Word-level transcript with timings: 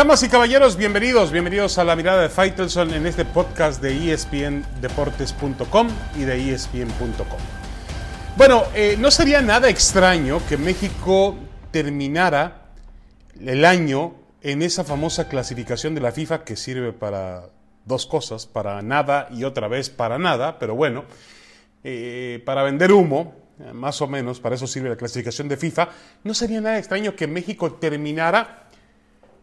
Damas 0.00 0.22
y 0.22 0.30
caballeros, 0.30 0.78
bienvenidos, 0.78 1.30
bienvenidos 1.30 1.76
a 1.76 1.84
la 1.84 1.94
mirada 1.94 2.22
de 2.22 2.30
Faitelson 2.30 2.94
en 2.94 3.06
este 3.06 3.26
podcast 3.26 3.82
de 3.82 4.14
espndeportes.com 4.14 5.88
y 6.16 6.22
de 6.22 6.54
espn.com. 6.54 7.38
Bueno, 8.34 8.62
eh, 8.74 8.96
no 8.98 9.10
sería 9.10 9.42
nada 9.42 9.68
extraño 9.68 10.40
que 10.48 10.56
México 10.56 11.36
terminara 11.70 12.70
el 13.44 13.66
año 13.66 14.14
en 14.40 14.62
esa 14.62 14.84
famosa 14.84 15.28
clasificación 15.28 15.94
de 15.94 16.00
la 16.00 16.12
FIFA 16.12 16.44
que 16.44 16.56
sirve 16.56 16.94
para 16.94 17.50
dos 17.84 18.06
cosas, 18.06 18.46
para 18.46 18.80
nada 18.80 19.28
y 19.30 19.44
otra 19.44 19.68
vez 19.68 19.90
para 19.90 20.18
nada, 20.18 20.58
pero 20.58 20.74
bueno, 20.74 21.04
eh, 21.84 22.42
para 22.46 22.62
vender 22.62 22.90
humo, 22.90 23.34
más 23.74 24.00
o 24.00 24.06
menos, 24.06 24.40
para 24.40 24.54
eso 24.54 24.66
sirve 24.66 24.88
la 24.88 24.96
clasificación 24.96 25.46
de 25.46 25.58
FIFA, 25.58 25.90
no 26.24 26.32
sería 26.32 26.62
nada 26.62 26.78
extraño 26.78 27.14
que 27.14 27.26
México 27.26 27.74
terminara 27.74 28.60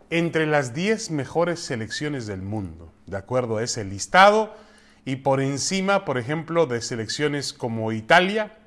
entre 0.09 0.45
las 0.45 0.73
10 0.73 1.11
mejores 1.11 1.59
selecciones 1.59 2.27
del 2.27 2.41
mundo, 2.41 2.93
de 3.05 3.17
acuerdo 3.17 3.57
a 3.57 3.63
ese 3.63 3.83
listado, 3.83 4.55
y 5.05 5.17
por 5.17 5.41
encima, 5.41 6.05
por 6.05 6.17
ejemplo, 6.17 6.65
de 6.65 6.81
selecciones 6.81 7.53
como 7.53 7.91
Italia, 7.91 8.57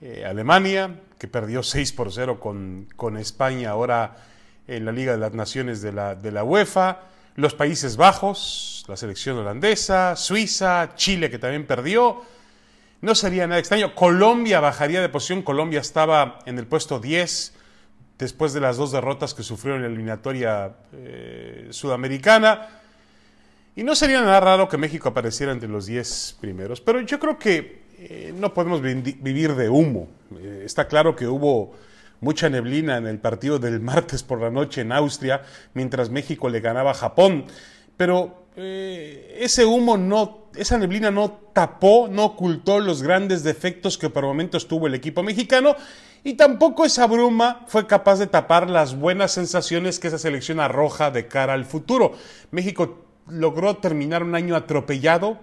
eh, 0.00 0.24
Alemania, 0.26 1.00
que 1.18 1.28
perdió 1.28 1.62
6 1.62 1.92
por 1.92 2.12
0 2.12 2.40
con, 2.40 2.88
con, 2.96 3.16
España 3.16 3.70
ahora 3.70 4.16
en 4.66 4.84
la 4.84 4.92
Liga 4.92 5.12
de 5.12 5.18
las 5.18 5.32
Naciones 5.32 5.80
de 5.82 5.92
la, 5.92 6.14
de 6.14 6.32
la 6.32 6.44
UEFA, 6.44 7.00
los 7.36 7.54
Países 7.54 7.96
Bajos, 7.96 8.84
la 8.88 8.96
selección 8.96 9.38
holandesa, 9.38 10.16
Suiza, 10.16 10.94
Chile, 10.96 11.30
que 11.30 11.38
también 11.38 11.66
perdió. 11.66 12.22
No 13.00 13.14
sería 13.14 13.46
nada 13.46 13.58
extraño. 13.58 13.94
Colombia 13.94 14.60
bajaría 14.60 15.00
de 15.00 15.08
posición. 15.08 15.42
Colombia 15.42 15.80
estaba 15.80 16.38
en 16.46 16.58
el 16.58 16.66
puesto 16.66 16.98
10 16.98 17.54
después 18.18 18.52
de 18.52 18.60
las 18.60 18.76
dos 18.76 18.92
derrotas 18.92 19.34
que 19.34 19.42
sufrió 19.42 19.74
en 19.74 19.82
la 19.82 19.88
eliminatoria 19.88 20.72
eh, 20.92 21.68
sudamericana. 21.70 22.68
Y 23.74 23.84
no 23.84 23.94
sería 23.94 24.20
nada 24.22 24.40
raro 24.40 24.68
que 24.68 24.78
México 24.78 25.10
apareciera 25.10 25.52
entre 25.52 25.68
los 25.68 25.86
10 25.86 26.38
primeros, 26.40 26.80
pero 26.80 27.00
yo 27.02 27.18
creo 27.18 27.38
que 27.38 27.82
eh, 27.98 28.32
no 28.34 28.54
podemos 28.54 28.80
vivir 28.80 29.54
de 29.54 29.68
humo. 29.68 30.08
Eh, 30.38 30.62
está 30.64 30.88
claro 30.88 31.14
que 31.14 31.26
hubo 31.26 31.74
mucha 32.20 32.48
neblina 32.48 32.96
en 32.96 33.06
el 33.06 33.18
partido 33.18 33.58
del 33.58 33.80
martes 33.80 34.22
por 34.22 34.40
la 34.40 34.50
noche 34.50 34.80
en 34.80 34.92
Austria, 34.92 35.42
mientras 35.74 36.08
México 36.08 36.48
le 36.48 36.60
ganaba 36.60 36.92
a 36.92 36.94
Japón, 36.94 37.44
pero 37.98 38.46
ese 38.56 39.66
humo 39.66 39.98
no, 39.98 40.46
esa 40.56 40.78
neblina 40.78 41.10
no 41.10 41.30
tapó, 41.52 42.08
no 42.10 42.24
ocultó 42.24 42.80
los 42.80 43.02
grandes 43.02 43.42
defectos 43.42 43.98
que 43.98 44.08
por 44.08 44.24
momentos 44.24 44.66
tuvo 44.66 44.86
el 44.86 44.94
equipo 44.94 45.22
mexicano 45.22 45.76
y 46.26 46.34
tampoco 46.34 46.84
esa 46.84 47.06
bruma 47.06 47.64
fue 47.68 47.86
capaz 47.86 48.18
de 48.18 48.26
tapar 48.26 48.68
las 48.68 48.98
buenas 48.98 49.30
sensaciones 49.30 50.00
que 50.00 50.08
esa 50.08 50.18
selección 50.18 50.58
arroja 50.58 51.12
de 51.12 51.28
cara 51.28 51.52
al 51.52 51.64
futuro. 51.64 52.14
México 52.50 53.04
logró 53.28 53.76
terminar 53.76 54.24
un 54.24 54.34
año 54.34 54.56
atropellado, 54.56 55.38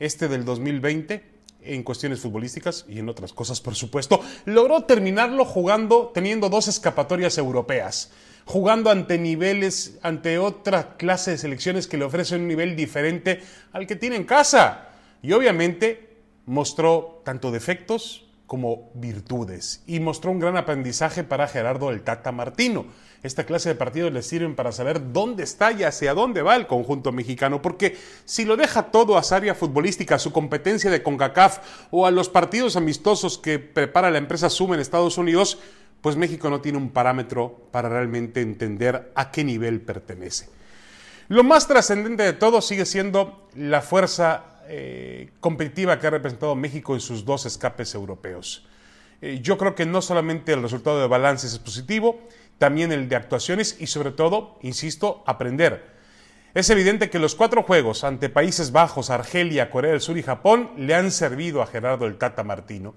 este 0.00 0.26
del 0.26 0.44
2020, 0.44 1.22
en 1.60 1.84
cuestiones 1.84 2.18
futbolísticas 2.18 2.86
y 2.88 2.98
en 2.98 3.08
otras 3.08 3.32
cosas, 3.32 3.60
por 3.60 3.76
supuesto. 3.76 4.18
Logró 4.46 4.82
terminarlo 4.82 5.44
jugando, 5.44 6.10
teniendo 6.12 6.48
dos 6.48 6.66
escapatorias 6.66 7.38
europeas, 7.38 8.10
jugando 8.46 8.90
ante 8.90 9.18
niveles, 9.18 9.96
ante 10.02 10.40
otra 10.40 10.96
clase 10.96 11.30
de 11.30 11.38
selecciones 11.38 11.86
que 11.86 11.98
le 11.98 12.04
ofrecen 12.04 12.40
un 12.40 12.48
nivel 12.48 12.74
diferente 12.74 13.42
al 13.70 13.86
que 13.86 13.94
tiene 13.94 14.16
en 14.16 14.24
casa. 14.24 14.88
Y 15.22 15.30
obviamente 15.30 16.16
mostró 16.46 17.22
tanto 17.24 17.52
defectos 17.52 18.25
como 18.46 18.90
virtudes 18.94 19.82
y 19.86 20.00
mostró 20.00 20.30
un 20.30 20.38
gran 20.38 20.56
aprendizaje 20.56 21.24
para 21.24 21.48
Gerardo 21.48 21.90
el 21.90 22.02
Tata 22.02 22.32
Martino. 22.32 22.86
Esta 23.22 23.44
clase 23.44 23.70
de 23.70 23.74
partidos 23.74 24.12
le 24.12 24.22
sirven 24.22 24.54
para 24.54 24.70
saber 24.70 25.12
dónde 25.12 25.42
está 25.42 25.72
y 25.72 25.82
hacia 25.82 26.14
dónde 26.14 26.42
va 26.42 26.54
el 26.54 26.68
conjunto 26.68 27.10
mexicano, 27.10 27.60
porque 27.60 27.96
si 28.24 28.44
lo 28.44 28.56
deja 28.56 28.90
todo 28.92 29.18
a 29.18 29.22
su 29.24 29.34
área 29.34 29.54
futbolística, 29.54 30.14
a 30.14 30.20
su 30.20 30.32
competencia 30.32 30.90
de 30.90 31.02
CONCACAF 31.02 31.58
o 31.90 32.06
a 32.06 32.12
los 32.12 32.28
partidos 32.28 32.76
amistosos 32.76 33.38
que 33.38 33.58
prepara 33.58 34.10
la 34.10 34.18
empresa 34.18 34.48
Zoom 34.48 34.74
en 34.74 34.80
Estados 34.80 35.18
Unidos, 35.18 35.58
pues 36.00 36.16
México 36.16 36.50
no 36.50 36.60
tiene 36.60 36.78
un 36.78 36.90
parámetro 36.90 37.68
para 37.72 37.88
realmente 37.88 38.42
entender 38.42 39.10
a 39.16 39.32
qué 39.32 39.42
nivel 39.42 39.80
pertenece. 39.80 40.48
Lo 41.28 41.42
más 41.42 41.66
trascendente 41.66 42.22
de 42.22 42.32
todo 42.32 42.60
sigue 42.60 42.86
siendo 42.86 43.48
la 43.56 43.82
fuerza 43.82 44.55
eh, 44.68 45.30
competitiva 45.40 45.98
que 45.98 46.06
ha 46.06 46.10
representado 46.10 46.54
México 46.54 46.94
en 46.94 47.00
sus 47.00 47.24
dos 47.24 47.46
escapes 47.46 47.94
europeos. 47.94 48.66
Eh, 49.22 49.40
yo 49.42 49.56
creo 49.56 49.74
que 49.74 49.86
no 49.86 50.02
solamente 50.02 50.52
el 50.52 50.62
resultado 50.62 51.00
de 51.00 51.06
balances 51.06 51.52
es 51.52 51.58
positivo, 51.58 52.20
también 52.58 52.92
el 52.92 53.08
de 53.08 53.16
actuaciones 53.16 53.76
y 53.78 53.86
sobre 53.86 54.10
todo, 54.10 54.58
insisto, 54.62 55.22
aprender. 55.26 55.96
Es 56.54 56.70
evidente 56.70 57.10
que 57.10 57.18
los 57.18 57.34
cuatro 57.34 57.62
juegos 57.62 58.02
ante 58.02 58.30
Países 58.30 58.72
Bajos, 58.72 59.10
Argelia, 59.10 59.70
Corea 59.70 59.90
del 59.92 60.00
Sur 60.00 60.16
y 60.16 60.22
Japón 60.22 60.70
le 60.78 60.94
han 60.94 61.10
servido 61.10 61.60
a 61.60 61.66
Gerardo 61.66 62.06
el 62.06 62.16
Tata 62.16 62.44
Martino. 62.44 62.94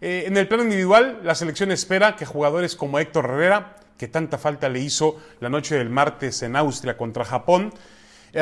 Eh, 0.00 0.24
en 0.26 0.36
el 0.36 0.48
plano 0.48 0.64
individual, 0.64 1.20
la 1.22 1.34
selección 1.34 1.70
espera 1.70 2.16
que 2.16 2.26
jugadores 2.26 2.74
como 2.74 2.98
Héctor 2.98 3.26
Herrera, 3.26 3.76
que 3.96 4.08
tanta 4.08 4.38
falta 4.38 4.68
le 4.68 4.80
hizo 4.80 5.20
la 5.40 5.48
noche 5.48 5.76
del 5.76 5.88
martes 5.88 6.42
en 6.42 6.56
Austria 6.56 6.96
contra 6.96 7.24
Japón, 7.24 7.72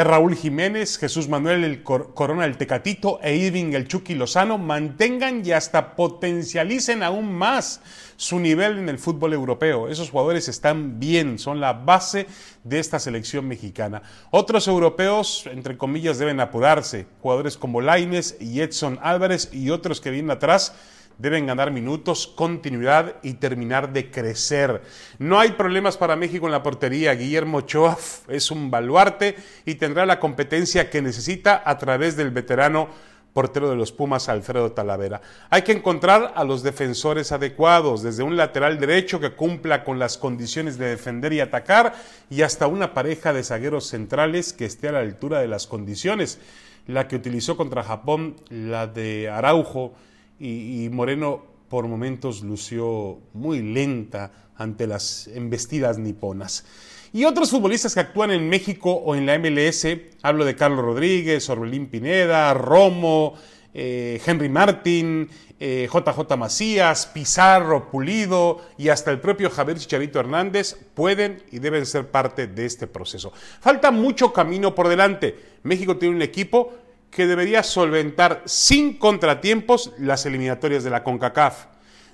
Raúl 0.02 0.34
Jiménez, 0.34 0.98
Jesús 0.98 1.28
Manuel 1.28 1.62
el 1.62 1.82
Corona 1.84 2.46
el 2.46 2.56
Tecatito 2.56 3.20
e 3.22 3.36
Irving 3.36 3.74
el 3.74 3.86
Chucky 3.86 4.16
Lozano 4.16 4.58
mantengan 4.58 5.46
y 5.46 5.52
hasta 5.52 5.94
potencialicen 5.94 7.04
aún 7.04 7.32
más 7.32 7.80
su 8.16 8.40
nivel 8.40 8.78
en 8.78 8.88
el 8.88 8.98
fútbol 8.98 9.32
europeo. 9.34 9.86
Esos 9.88 10.10
jugadores 10.10 10.48
están 10.48 10.98
bien, 10.98 11.38
son 11.38 11.60
la 11.60 11.72
base 11.74 12.26
de 12.64 12.80
esta 12.80 12.98
selección 12.98 13.46
mexicana. 13.46 14.02
Otros 14.32 14.66
europeos, 14.66 15.44
entre 15.46 15.76
comillas, 15.78 16.18
deben 16.18 16.40
apurarse. 16.40 17.06
Jugadores 17.20 17.56
como 17.56 17.80
Laines 17.80 18.36
y 18.40 18.62
Edson 18.62 18.98
Álvarez 19.00 19.50
y 19.52 19.70
otros 19.70 20.00
que 20.00 20.10
vienen 20.10 20.32
atrás 20.32 20.74
deben 21.18 21.46
ganar 21.46 21.70
minutos, 21.70 22.26
continuidad 22.26 23.16
y 23.22 23.34
terminar 23.34 23.92
de 23.92 24.10
crecer. 24.10 24.82
No 25.18 25.38
hay 25.38 25.52
problemas 25.52 25.96
para 25.96 26.16
México 26.16 26.46
en 26.46 26.52
la 26.52 26.62
portería. 26.62 27.14
Guillermo 27.14 27.58
Ochoa 27.58 27.96
es 28.28 28.50
un 28.50 28.70
baluarte 28.70 29.36
y 29.64 29.76
tendrá 29.76 30.06
la 30.06 30.20
competencia 30.20 30.90
que 30.90 31.02
necesita 31.02 31.62
a 31.64 31.78
través 31.78 32.16
del 32.16 32.30
veterano 32.30 32.88
portero 33.34 33.68
de 33.68 33.76
los 33.76 33.92
Pumas, 33.92 34.28
Alfredo 34.28 34.72
Talavera. 34.72 35.20
Hay 35.50 35.62
que 35.62 35.72
encontrar 35.72 36.32
a 36.36 36.44
los 36.44 36.62
defensores 36.62 37.32
adecuados, 37.32 38.02
desde 38.02 38.22
un 38.22 38.36
lateral 38.36 38.78
derecho 38.78 39.20
que 39.20 39.32
cumpla 39.32 39.84
con 39.84 39.98
las 39.98 40.16
condiciones 40.16 40.78
de 40.78 40.86
defender 40.86 41.32
y 41.32 41.40
atacar, 41.40 41.94
y 42.30 42.42
hasta 42.42 42.68
una 42.68 42.94
pareja 42.94 43.32
de 43.32 43.42
zagueros 43.42 43.88
centrales 43.88 44.52
que 44.52 44.64
esté 44.64 44.88
a 44.88 44.92
la 44.92 45.00
altura 45.00 45.40
de 45.40 45.48
las 45.48 45.66
condiciones. 45.66 46.38
La 46.86 47.08
que 47.08 47.16
utilizó 47.16 47.56
contra 47.56 47.82
Japón, 47.82 48.36
la 48.50 48.86
de 48.86 49.28
Araujo, 49.28 49.94
y, 50.38 50.88
Moreno 50.90 51.42
por 51.68 51.86
momentos 51.88 52.42
lució 52.42 53.20
muy 53.32 53.62
lenta 53.62 54.50
ante 54.56 54.86
las 54.86 55.26
embestidas 55.28 55.98
niponas. 55.98 56.64
Y 57.12 57.24
otros 57.24 57.50
futbolistas 57.50 57.94
que 57.94 58.00
actúan 58.00 58.30
en 58.30 58.48
México 58.48 58.92
o 58.92 59.14
en 59.14 59.26
la 59.26 59.38
MLS, 59.38 59.86
hablo 60.22 60.44
de 60.44 60.56
Carlos 60.56 60.84
Rodríguez, 60.84 61.48
Orbelín 61.48 61.86
Pineda, 61.86 62.52
Romo, 62.54 63.34
eh, 63.72 64.20
Henry 64.24 64.48
Martin, 64.48 65.28
JJ 65.58 66.32
eh, 66.32 66.36
Macías, 66.36 67.06
Pizarro, 67.06 67.90
Pulido 67.90 68.60
y 68.76 68.88
hasta 68.88 69.10
el 69.10 69.20
propio 69.20 69.50
Javier 69.50 69.78
Chicharito 69.78 70.20
Hernández 70.20 70.76
pueden 70.94 71.42
y 71.50 71.58
deben 71.58 71.86
ser 71.86 72.10
parte 72.10 72.46
de 72.46 72.66
este 72.66 72.86
proceso. 72.86 73.32
Falta 73.60 73.90
mucho 73.90 74.32
camino 74.32 74.74
por 74.74 74.88
delante. 74.88 75.36
México 75.62 75.96
tiene 75.96 76.16
un 76.16 76.22
equipo 76.22 76.72
que 77.14 77.28
debería 77.28 77.62
solventar 77.62 78.42
sin 78.44 78.98
contratiempos 78.98 79.92
las 79.98 80.26
eliminatorias 80.26 80.82
de 80.82 80.90
la 80.90 81.04
CONCACAF. 81.04 81.66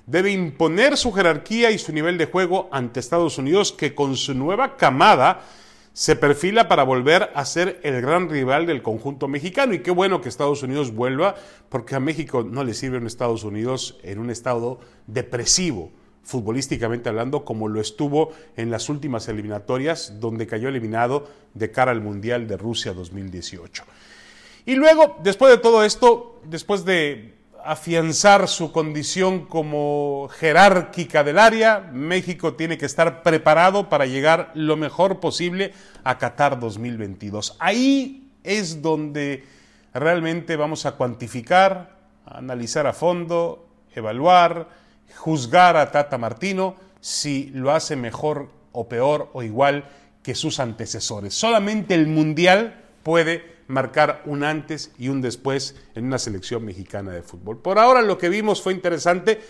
Debe 0.05 0.31
imponer 0.31 0.95
su 0.95 1.11
jerarquía 1.11 1.71
y 1.71 1.79
su 1.79 1.91
nivel 1.91 2.19
de 2.19 2.27
juego 2.27 2.69
ante 2.71 2.99
Estados 2.99 3.39
Unidos, 3.39 3.71
que 3.71 3.95
con 3.95 4.15
su 4.15 4.35
nueva 4.35 4.77
camada 4.77 5.41
se 5.93 6.15
perfila 6.15 6.67
para 6.67 6.83
volver 6.83 7.31
a 7.33 7.45
ser 7.45 7.79
el 7.81 7.99
gran 8.01 8.29
rival 8.29 8.67
del 8.67 8.83
conjunto 8.83 9.27
mexicano. 9.27 9.73
Y 9.73 9.79
qué 9.79 9.89
bueno 9.89 10.21
que 10.21 10.29
Estados 10.29 10.61
Unidos 10.61 10.93
vuelva, 10.93 11.35
porque 11.69 11.95
a 11.95 11.99
México 11.99 12.43
no 12.43 12.63
le 12.63 12.75
sirve 12.75 12.99
un 12.99 13.07
Estados 13.07 13.43
Unidos 13.43 13.97
en 14.03 14.19
un 14.19 14.29
estado 14.29 14.79
depresivo, 15.07 15.91
futbolísticamente 16.21 17.09
hablando, 17.09 17.43
como 17.43 17.67
lo 17.67 17.81
estuvo 17.81 18.33
en 18.55 18.69
las 18.69 18.87
últimas 18.87 19.27
eliminatorias, 19.27 20.19
donde 20.19 20.45
cayó 20.45 20.69
eliminado 20.69 21.27
de 21.55 21.71
cara 21.71 21.89
al 21.89 22.01
Mundial 22.01 22.47
de 22.47 22.57
Rusia 22.57 22.93
2018. 22.93 23.83
Y 24.65 24.75
luego, 24.75 25.17
después 25.23 25.51
de 25.51 25.57
todo 25.57 25.83
esto, 25.83 26.41
después 26.45 26.85
de 26.85 27.35
afianzar 27.63 28.47
su 28.47 28.71
condición 28.71 29.45
como 29.45 30.29
jerárquica 30.39 31.23
del 31.23 31.39
área, 31.39 31.89
México 31.93 32.53
tiene 32.53 32.77
que 32.77 32.85
estar 32.85 33.23
preparado 33.23 33.89
para 33.89 34.05
llegar 34.05 34.51
lo 34.55 34.77
mejor 34.77 35.19
posible 35.19 35.73
a 36.03 36.17
Qatar 36.17 36.59
2022. 36.59 37.55
Ahí 37.59 38.29
es 38.43 38.81
donde 38.81 39.43
realmente 39.93 40.55
vamos 40.55 40.85
a 40.85 40.93
cuantificar, 40.93 41.97
analizar 42.25 42.87
a 42.87 42.93
fondo, 42.93 43.67
evaluar, 43.93 44.69
juzgar 45.17 45.77
a 45.77 45.91
Tata 45.91 46.17
Martino 46.17 46.75
si 46.99 47.49
lo 47.53 47.71
hace 47.71 47.95
mejor 47.95 48.49
o 48.71 48.87
peor 48.87 49.29
o 49.33 49.43
igual 49.43 49.85
que 50.23 50.35
sus 50.35 50.59
antecesores. 50.59 51.33
Solamente 51.33 51.93
el 51.93 52.07
Mundial 52.07 52.83
puede 53.03 53.50
marcar 53.71 54.21
un 54.25 54.43
antes 54.43 54.91
y 54.97 55.09
un 55.09 55.21
después 55.21 55.75
en 55.95 56.05
una 56.05 56.19
selección 56.19 56.63
mexicana 56.63 57.11
de 57.11 57.23
fútbol. 57.23 57.57
Por 57.59 57.79
ahora 57.79 58.01
lo 58.01 58.17
que 58.17 58.29
vimos 58.29 58.61
fue 58.61 58.73
interesante 58.73 59.41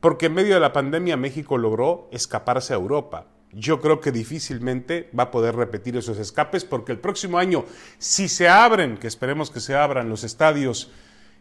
porque 0.00 0.26
en 0.26 0.34
medio 0.34 0.54
de 0.54 0.60
la 0.60 0.72
pandemia 0.72 1.16
México 1.16 1.58
logró 1.58 2.08
escaparse 2.12 2.72
a 2.72 2.76
Europa. 2.76 3.26
Yo 3.52 3.80
creo 3.80 4.00
que 4.00 4.12
difícilmente 4.12 5.10
va 5.18 5.24
a 5.24 5.30
poder 5.30 5.56
repetir 5.56 5.96
esos 5.96 6.18
escapes 6.18 6.64
porque 6.64 6.92
el 6.92 6.98
próximo 6.98 7.38
año, 7.38 7.64
si 7.98 8.28
se 8.28 8.48
abren, 8.48 8.96
que 8.96 9.08
esperemos 9.08 9.50
que 9.50 9.60
se 9.60 9.74
abran 9.74 10.08
los 10.08 10.24
estadios 10.24 10.90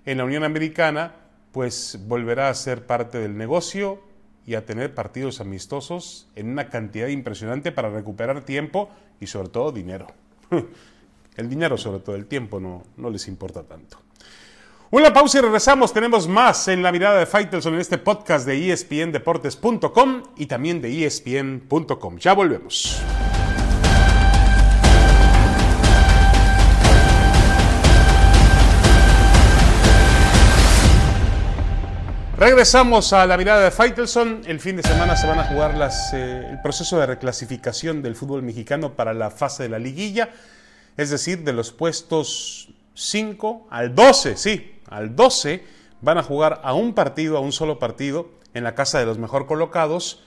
en 0.05 0.17
la 0.17 0.25
Unión 0.25 0.43
Americana, 0.43 1.15
pues 1.51 1.99
volverá 2.07 2.49
a 2.49 2.53
ser 2.53 2.85
parte 2.85 3.19
del 3.19 3.37
negocio 3.37 4.01
y 4.45 4.55
a 4.55 4.65
tener 4.65 4.95
partidos 4.95 5.41
amistosos 5.41 6.27
en 6.35 6.49
una 6.49 6.69
cantidad 6.69 7.07
impresionante 7.07 7.71
para 7.71 7.89
recuperar 7.89 8.43
tiempo 8.43 8.89
y 9.19 9.27
sobre 9.27 9.49
todo 9.49 9.71
dinero. 9.71 10.07
El 11.39 11.49
dinero 11.49 11.77
sobre 11.77 11.99
todo, 11.99 12.17
el 12.17 12.25
tiempo 12.25 12.59
no, 12.59 12.83
no 12.97 13.09
les 13.09 13.29
importa 13.29 13.63
tanto. 13.63 13.97
Una 14.91 15.13
pausa 15.13 15.37
y 15.37 15.41
regresamos. 15.41 15.93
Tenemos 15.93 16.27
más 16.27 16.67
en 16.67 16.83
la 16.83 16.91
mirada 16.91 17.17
de 17.17 17.25
Faitelson 17.25 17.75
en 17.75 17.79
este 17.79 17.97
podcast 17.97 18.45
de 18.45 18.73
espndeportes.com 18.73 20.23
y 20.35 20.47
también 20.47 20.81
de 20.81 21.05
espn.com. 21.05 22.17
Ya 22.17 22.33
volvemos. 22.33 23.01
Regresamos 32.39 33.13
a 33.13 33.25
la 33.25 33.37
mirada 33.37 33.63
de 33.63 33.71
Faitelson. 33.71 34.41
El 34.45 34.59
fin 34.59 34.75
de 34.75 34.83
semana 34.83 35.15
se 35.15 35.25
van 35.25 35.39
a 35.39 35.45
jugar 35.45 35.75
las, 35.75 36.13
eh, 36.13 36.47
el 36.51 36.61
proceso 36.61 36.99
de 36.99 37.05
reclasificación 37.05 38.01
del 38.01 38.15
fútbol 38.15 38.43
mexicano 38.43 38.93
para 38.93 39.13
la 39.13 39.29
fase 39.29 39.63
de 39.63 39.69
la 39.69 39.79
liguilla, 39.79 40.29
es 40.99 41.09
decir, 41.09 41.45
de 41.45 41.53
los 41.53 41.71
puestos 41.71 42.73
5 42.93 43.67
al 43.69 43.95
12, 43.95 44.35
sí, 44.35 44.81
al 44.89 45.15
12 45.15 45.63
van 46.01 46.17
a 46.17 46.23
jugar 46.23 46.59
a 46.61 46.73
un 46.73 46.93
partido, 46.93 47.37
a 47.37 47.39
un 47.39 47.53
solo 47.53 47.79
partido, 47.79 48.31
en 48.53 48.65
la 48.65 48.75
casa 48.75 48.99
de 48.99 49.05
los 49.05 49.17
mejor 49.17 49.45
colocados, 49.45 50.25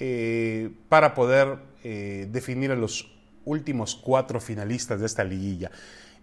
eh, 0.00 0.72
para 0.88 1.14
poder 1.14 1.58
eh, 1.84 2.26
definir 2.28 2.72
a 2.72 2.74
los 2.74 3.12
últimos 3.44 3.94
cuatro 3.94 4.40
finalistas 4.40 4.98
de 4.98 5.06
esta 5.06 5.22
liguilla. 5.22 5.70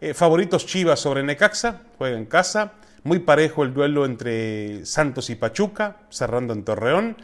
Eh, 0.01 0.13
favoritos 0.13 0.65
Chivas 0.65 0.99
sobre 0.99 1.23
Necaxa, 1.23 1.83
juega 1.97 2.17
en 2.17 2.25
casa. 2.25 2.73
Muy 3.05 3.19
parejo 3.19 3.63
el 3.63 3.73
duelo 3.73 4.03
entre 4.03 4.85
Santos 4.85 5.29
y 5.29 5.35
Pachuca, 5.35 5.95
cerrando 6.09 6.51
en 6.51 6.65
Torreón. 6.65 7.15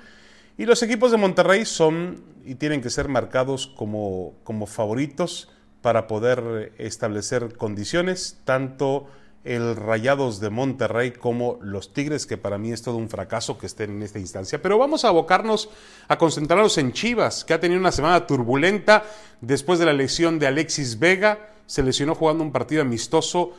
Y 0.58 0.66
los 0.66 0.82
equipos 0.82 1.12
de 1.12 1.18
Monterrey 1.18 1.66
son 1.66 2.24
y 2.46 2.56
tienen 2.56 2.82
que 2.82 2.90
ser 2.90 3.10
marcados 3.10 3.68
como, 3.68 4.36
como 4.46 4.66
favoritos 4.66 5.50
para 5.84 6.08
poder 6.08 6.72
establecer 6.80 7.58
condiciones, 7.58 8.40
tanto 8.46 9.06
el 9.44 9.76
Rayados 9.76 10.40
de 10.40 10.50
Monterrey 10.50 11.12
como 11.12 11.60
los 11.62 11.94
Tigres, 11.94 12.26
que 12.26 12.38
para 12.38 12.58
mí 12.58 12.72
es 12.72 12.82
todo 12.82 12.96
un 12.96 13.10
fracaso 13.10 13.58
que 13.58 13.66
estén 13.66 13.92
en 13.92 14.02
esta 14.02 14.18
instancia. 14.18 14.62
Pero 14.62 14.78
vamos 14.78 15.04
a 15.04 15.10
abocarnos 15.10 15.70
a 16.08 16.18
concentrarnos 16.18 16.78
en 16.78 16.94
Chivas, 16.94 17.44
que 17.44 17.54
ha 17.54 17.60
tenido 17.60 17.82
una 17.82 17.92
semana 17.92 18.26
turbulenta 18.26 19.04
después 19.42 19.78
de 19.78 19.86
la 19.86 19.92
lesión 19.92 20.40
de 20.40 20.48
Alexis 20.48 20.98
Vega. 20.98 21.50
Se 21.66 21.84
lesionó 21.84 22.16
jugando 22.16 22.46
un 22.46 22.54
partido 22.54 22.82
amistoso 22.82 23.52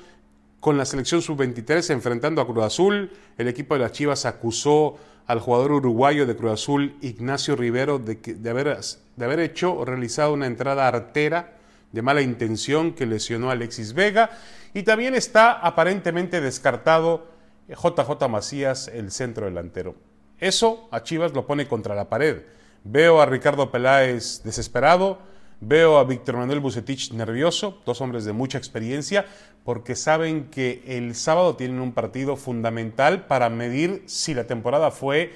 con 0.61 0.79
la 0.79 0.87
selección 0.87 1.21
sub-23 1.21 1.91
enfrentando 1.91 2.41
a 2.41 2.47
Cruz 2.47 2.65
Azul. 2.65 3.11
El 3.37 3.49
equipo 3.49 3.75
de 3.75 3.81
las 3.81 3.93
Chivas 3.93 4.25
acusó 4.25 4.97
al 5.27 5.41
jugador 5.41 5.73
uruguayo 5.73 6.25
de 6.25 6.37
Cruz 6.37 6.53
Azul, 6.53 6.97
Ignacio 7.03 7.57
Rivero, 7.57 7.99
de, 7.99 8.15
de, 8.15 8.51
haber, 8.51 8.79
de 9.17 9.25
haber 9.27 9.41
hecho 9.41 9.75
o 9.75 9.85
realizado 9.85 10.33
una 10.33 10.47
entrada 10.47 10.89
artera 10.89 11.54
de 11.95 12.03
mala 12.03 12.23
intención 12.23 12.93
que 12.93 13.07
lesionó 13.07 13.51
a 13.51 13.53
Alexis 13.53 13.93
Vega 13.93 14.31
y 14.75 14.83
también 14.83 15.15
está 15.15 15.53
aparentemente 15.53 16.41
descartado 16.41 17.29
JJ 17.69 18.29
Macías, 18.29 18.89
el 18.89 19.13
centro 19.13 19.47
delantero. 19.47 19.95
Eso 20.41 20.89
a 20.91 21.05
Chivas 21.05 21.33
lo 21.33 21.47
pone 21.47 21.69
contra 21.69 21.95
la 21.95 22.09
pared. 22.09 22.43
Veo 22.83 23.23
a 23.23 23.27
Ricardo 23.27 23.71
Peláez 23.71 24.43
desesperado, 24.43 25.19
veo 25.61 25.99
a 25.99 26.05
Víctor 26.05 26.37
Manuel 26.37 26.59
Bucetich 26.59 27.13
nervioso, 27.13 27.81
dos 27.87 28.01
hombres 28.01 28.25
de 28.25 28.33
mucha 28.33 28.59
experiencia, 28.59 29.25
porque 29.65 29.95
saben 29.95 30.51
que 30.51 30.83
el 30.87 31.15
sábado 31.15 31.55
tienen 31.55 31.81
un 31.81 31.93
partido 31.93 32.35
fundamental 32.35 33.27
para 33.27 33.49
medir 33.51 34.03
si 34.07 34.35
la 34.35 34.49
temporada 34.49 34.91
fue, 34.91 35.33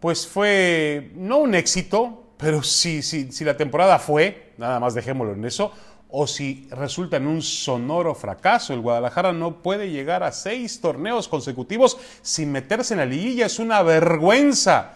pues 0.00 0.26
fue, 0.26 1.12
no 1.14 1.36
un 1.36 1.54
éxito, 1.54 2.29
pero 2.40 2.62
si, 2.62 3.02
si, 3.02 3.30
si 3.32 3.44
la 3.44 3.56
temporada 3.56 3.98
fue, 3.98 4.52
nada 4.56 4.80
más 4.80 4.94
dejémoslo 4.94 5.34
en 5.34 5.44
eso, 5.44 5.72
o 6.08 6.26
si 6.26 6.66
resulta 6.70 7.18
en 7.18 7.26
un 7.26 7.42
sonoro 7.42 8.14
fracaso. 8.14 8.74
El 8.74 8.80
Guadalajara 8.80 9.32
no 9.32 9.62
puede 9.62 9.90
llegar 9.90 10.22
a 10.22 10.32
seis 10.32 10.80
torneos 10.80 11.28
consecutivos 11.28 11.98
sin 12.22 12.50
meterse 12.50 12.94
en 12.94 12.98
la 12.98 13.06
liguilla. 13.06 13.46
Es 13.46 13.58
una 13.58 13.82
vergüenza 13.82 14.92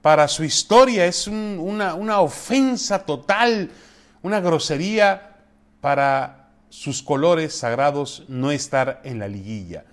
para 0.00 0.28
su 0.28 0.44
historia, 0.44 1.04
es 1.06 1.26
una, 1.26 1.94
una 1.94 2.20
ofensa 2.20 3.04
total, 3.04 3.70
una 4.22 4.40
grosería 4.40 5.36
para 5.80 6.48
sus 6.70 7.02
colores 7.02 7.54
sagrados 7.54 8.24
no 8.28 8.50
estar 8.50 9.00
en 9.04 9.18
la 9.18 9.28
liguilla. 9.28 9.84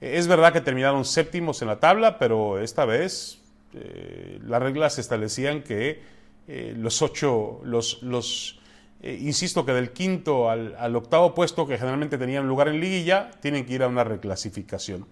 Es 0.00 0.26
verdad 0.26 0.52
que 0.52 0.60
terminaron 0.60 1.04
séptimos 1.04 1.62
en 1.62 1.68
la 1.68 1.80
tabla, 1.80 2.18
pero 2.18 2.58
esta 2.58 2.84
vez 2.84 3.38
eh, 3.74 4.38
las 4.42 4.62
reglas 4.62 4.98
establecían 4.98 5.62
que 5.62 6.13
eh, 6.46 6.74
los 6.76 7.00
ocho, 7.02 7.60
los, 7.64 8.02
los 8.02 8.60
eh, 9.02 9.18
insisto 9.20 9.66
que 9.66 9.72
del 9.72 9.90
quinto 9.92 10.48
al, 10.48 10.96
octavo 10.96 11.34
puesto, 11.34 11.66
que 11.66 11.76
generalmente 11.76 12.16
tenían 12.16 12.48
lugar 12.48 12.68
en 12.68 12.80
liguilla, 12.80 13.30
tienen 13.42 13.66
que 13.66 13.74
ir 13.74 13.82
a 13.82 13.88
una 13.88 14.02
reclasificación. 14.02 15.06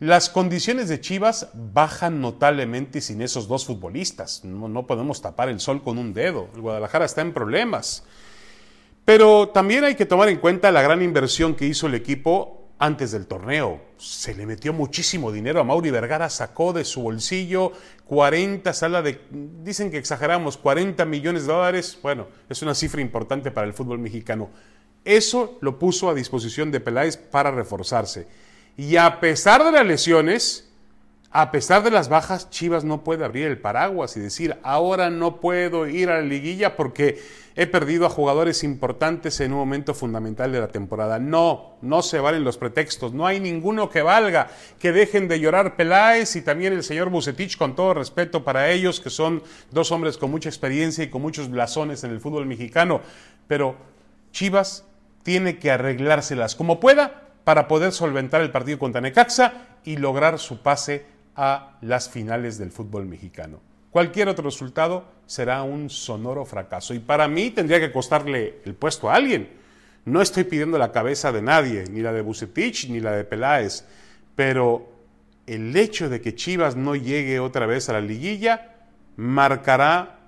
Las 0.00 0.28
condiciones 0.28 0.90
de 0.90 1.00
Chivas 1.00 1.48
bajan 1.54 2.20
notablemente 2.20 3.00
sin 3.00 3.22
esos 3.22 3.48
dos 3.48 3.64
futbolistas. 3.64 4.44
No, 4.44 4.68
no, 4.68 4.86
podemos 4.86 5.22
tapar 5.22 5.48
el 5.48 5.60
sol 5.60 5.82
con 5.82 5.96
un 5.96 6.12
dedo. 6.12 6.50
El 6.54 6.60
Guadalajara 6.60 7.06
está 7.06 7.22
en 7.22 7.32
problemas. 7.32 8.04
Pero 9.06 9.48
también 9.48 9.84
hay 9.84 9.94
que 9.94 10.04
tomar 10.04 10.28
en 10.28 10.38
cuenta 10.38 10.70
la 10.70 10.82
gran 10.82 11.00
inversión 11.00 11.54
que 11.54 11.64
hizo 11.64 11.86
el 11.86 11.94
equipo 11.94 12.65
antes 12.78 13.12
del 13.12 13.26
torneo. 13.26 13.80
Se 13.96 14.34
le 14.34 14.46
metió 14.46 14.72
muchísimo 14.72 15.32
dinero 15.32 15.60
a 15.60 15.64
Mauri 15.64 15.90
Vergara, 15.90 16.28
sacó 16.28 16.72
de 16.72 16.84
su 16.84 17.02
bolsillo 17.02 17.72
40, 18.06 18.72
sala 18.72 19.02
de, 19.02 19.20
dicen 19.30 19.90
que 19.90 19.98
exageramos, 19.98 20.56
40 20.56 21.04
millones 21.04 21.46
de 21.46 21.52
dólares. 21.52 21.98
Bueno, 22.02 22.28
es 22.48 22.62
una 22.62 22.74
cifra 22.74 23.00
importante 23.00 23.50
para 23.50 23.66
el 23.66 23.72
fútbol 23.72 23.98
mexicano. 23.98 24.50
Eso 25.04 25.58
lo 25.60 25.78
puso 25.78 26.10
a 26.10 26.14
disposición 26.14 26.70
de 26.70 26.80
Peláez 26.80 27.16
para 27.16 27.50
reforzarse. 27.50 28.26
Y 28.76 28.96
a 28.96 29.20
pesar 29.20 29.64
de 29.64 29.72
las 29.72 29.86
lesiones, 29.86 30.65
a 31.38 31.50
pesar 31.50 31.82
de 31.82 31.90
las 31.90 32.08
bajas, 32.08 32.48
Chivas 32.48 32.84
no 32.84 33.04
puede 33.04 33.22
abrir 33.22 33.46
el 33.46 33.58
paraguas 33.58 34.16
y 34.16 34.20
decir, 34.20 34.56
ahora 34.62 35.10
no 35.10 35.38
puedo 35.38 35.86
ir 35.86 36.08
a 36.08 36.14
la 36.14 36.22
liguilla 36.22 36.76
porque 36.76 37.22
he 37.56 37.66
perdido 37.66 38.06
a 38.06 38.08
jugadores 38.08 38.64
importantes 38.64 39.38
en 39.40 39.52
un 39.52 39.58
momento 39.58 39.92
fundamental 39.92 40.50
de 40.50 40.60
la 40.60 40.68
temporada. 40.68 41.18
No, 41.18 41.76
no 41.82 42.00
se 42.00 42.20
valen 42.20 42.42
los 42.42 42.56
pretextos, 42.56 43.12
no 43.12 43.26
hay 43.26 43.38
ninguno 43.38 43.90
que 43.90 44.00
valga, 44.00 44.48
que 44.78 44.92
dejen 44.92 45.28
de 45.28 45.38
llorar 45.38 45.76
Peláez 45.76 46.36
y 46.36 46.40
también 46.40 46.72
el 46.72 46.82
señor 46.82 47.10
Bucetich, 47.10 47.58
con 47.58 47.76
todo 47.76 47.92
respeto 47.92 48.42
para 48.42 48.70
ellos, 48.70 48.98
que 48.98 49.10
son 49.10 49.42
dos 49.70 49.92
hombres 49.92 50.16
con 50.16 50.30
mucha 50.30 50.48
experiencia 50.48 51.04
y 51.04 51.10
con 51.10 51.20
muchos 51.20 51.50
blasones 51.50 52.02
en 52.02 52.12
el 52.12 52.20
fútbol 52.20 52.46
mexicano. 52.46 53.02
Pero 53.46 53.76
Chivas 54.32 54.86
tiene 55.22 55.58
que 55.58 55.70
arreglárselas 55.70 56.54
como 56.54 56.80
pueda 56.80 57.24
para 57.44 57.68
poder 57.68 57.92
solventar 57.92 58.40
el 58.40 58.52
partido 58.52 58.78
contra 58.78 59.02
Necaxa 59.02 59.52
y 59.84 59.98
lograr 59.98 60.38
su 60.38 60.62
pase 60.62 61.15
a 61.36 61.76
las 61.82 62.08
finales 62.08 62.58
del 62.58 62.72
fútbol 62.72 63.06
mexicano. 63.06 63.60
Cualquier 63.90 64.28
otro 64.28 64.44
resultado 64.44 65.04
será 65.26 65.62
un 65.62 65.88
sonoro 65.90 66.44
fracaso 66.44 66.94
y 66.94 66.98
para 66.98 67.28
mí 67.28 67.50
tendría 67.50 67.80
que 67.80 67.92
costarle 67.92 68.60
el 68.64 68.74
puesto 68.74 69.08
a 69.08 69.14
alguien. 69.14 69.48
No 70.04 70.22
estoy 70.22 70.44
pidiendo 70.44 70.78
la 70.78 70.92
cabeza 70.92 71.32
de 71.32 71.42
nadie, 71.42 71.84
ni 71.90 72.00
la 72.00 72.12
de 72.12 72.22
Bucetich 72.22 72.88
ni 72.88 73.00
la 73.00 73.12
de 73.12 73.24
Peláez, 73.24 73.84
pero 74.34 74.92
el 75.46 75.76
hecho 75.76 76.08
de 76.08 76.20
que 76.20 76.34
Chivas 76.34 76.76
no 76.76 76.94
llegue 76.94 77.40
otra 77.40 77.66
vez 77.66 77.88
a 77.88 77.94
la 77.94 78.00
liguilla 78.00 78.72
marcará 79.16 80.18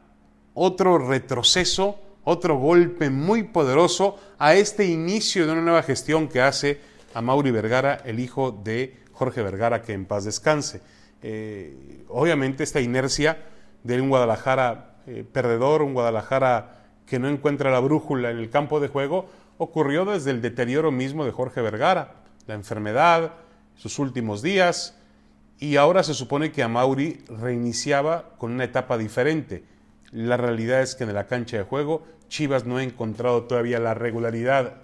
otro 0.55 0.99
retroceso, 0.99 2.01
otro 2.25 2.57
golpe 2.57 3.11
muy 3.11 3.45
poderoso 3.45 4.19
a 4.39 4.55
este 4.55 4.87
inicio 4.87 5.47
de 5.47 5.53
una 5.53 5.63
nueva 5.63 5.83
gestión 5.83 6.29
que 6.29 6.41
hace 6.41 6.81
a 7.15 7.23
Mauri 7.23 7.51
Vergara, 7.51 8.03
el 8.05 8.19
hijo 8.19 8.51
de 8.51 8.99
Jorge 9.13 9.43
Vergara, 9.43 9.83
que 9.83 9.93
en 9.93 10.07
paz 10.07 10.25
descanse. 10.25 10.81
Eh, 11.23 12.05
obviamente 12.09 12.63
esta 12.63 12.81
inercia 12.81 13.39
de 13.83 14.01
un 14.01 14.09
Guadalajara 14.09 14.97
eh, 15.07 15.25
perdedor, 15.31 15.83
un 15.83 15.95
Guadalajara 15.95 16.85
que 17.07 17.19
no 17.19 17.29
encuentra 17.29 17.71
la 17.71 17.81
brújula 17.81 18.31
en 18.31 18.39
el 18.39 18.51
campo 18.51 18.81
de 18.81 18.89
juego, 18.89 19.29
ocurrió 19.57 20.05
desde 20.05 20.31
el 20.31 20.43
deterioro 20.43 20.91
mismo 20.93 21.25
de 21.25 21.33
Jorge 21.33 21.61
Vergara, 21.63 22.15
la 22.47 22.55
enfermedad, 22.55 23.33
sus 23.77 23.99
últimos 23.99 24.43
días, 24.43 24.97
y 25.59 25.77
ahora 25.77 26.03
se 26.03 26.15
supone 26.15 26.53
que 26.53 26.63
a 26.63 26.69
Mauri 26.69 27.25
reiniciaba 27.29 28.31
con 28.39 28.53
una 28.53 28.65
etapa 28.65 28.97
diferente. 28.99 29.65
La 30.13 30.37
realidad 30.37 30.83
es 30.83 30.95
que 30.95 31.05
en 31.05 31.15
la 31.15 31.27
cancha 31.27 31.57
de 31.57 31.65
juego 31.65 32.05
Chivas 32.29 32.65
no 32.65 32.77
ha 32.77 32.83
encontrado 32.83 33.45
todavía 33.45 33.79
la 33.79 33.95
regularidad 33.95 34.75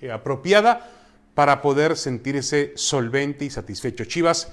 eh, 0.00 0.10
apropiada 0.10 0.90
para 1.34 1.62
poder 1.62 1.96
sentirse 1.96 2.72
solvente 2.74 3.44
y 3.44 3.50
satisfecho. 3.50 4.04
Chivas, 4.04 4.50